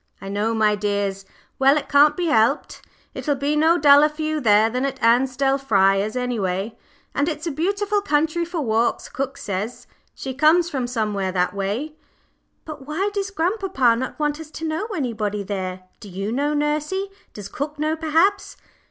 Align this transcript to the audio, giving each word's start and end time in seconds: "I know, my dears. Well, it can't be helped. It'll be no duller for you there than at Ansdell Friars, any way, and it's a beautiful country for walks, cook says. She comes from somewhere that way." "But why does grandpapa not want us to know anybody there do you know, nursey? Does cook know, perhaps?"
"I 0.19 0.29
know, 0.29 0.55
my 0.55 0.73
dears. 0.75 1.25
Well, 1.59 1.77
it 1.77 1.87
can't 1.87 2.17
be 2.17 2.25
helped. 2.25 2.81
It'll 3.13 3.35
be 3.35 3.55
no 3.55 3.77
duller 3.77 4.09
for 4.09 4.23
you 4.23 4.39
there 4.41 4.67
than 4.67 4.83
at 4.83 4.99
Ansdell 4.99 5.59
Friars, 5.59 6.15
any 6.15 6.39
way, 6.39 6.75
and 7.13 7.29
it's 7.29 7.45
a 7.45 7.51
beautiful 7.51 8.01
country 8.01 8.43
for 8.43 8.61
walks, 8.61 9.07
cook 9.07 9.37
says. 9.37 9.85
She 10.15 10.33
comes 10.33 10.71
from 10.71 10.87
somewhere 10.87 11.31
that 11.33 11.53
way." 11.53 11.97
"But 12.65 12.87
why 12.87 13.11
does 13.13 13.29
grandpapa 13.29 13.95
not 13.95 14.17
want 14.17 14.39
us 14.39 14.49
to 14.49 14.67
know 14.67 14.87
anybody 14.87 15.43
there 15.43 15.83
do 15.99 16.09
you 16.09 16.31
know, 16.31 16.55
nursey? 16.55 17.11
Does 17.33 17.47
cook 17.47 17.77
know, 17.77 17.95
perhaps?" 17.95 18.57